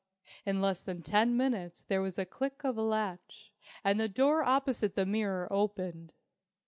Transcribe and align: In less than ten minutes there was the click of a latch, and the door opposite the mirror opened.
In 0.47 0.61
less 0.61 0.81
than 0.81 1.03
ten 1.03 1.37
minutes 1.37 1.83
there 1.83 2.01
was 2.01 2.15
the 2.15 2.25
click 2.25 2.63
of 2.63 2.75
a 2.75 2.81
latch, 2.81 3.51
and 3.83 3.99
the 3.99 4.09
door 4.09 4.41
opposite 4.41 4.95
the 4.95 5.05
mirror 5.05 5.47
opened. 5.53 6.11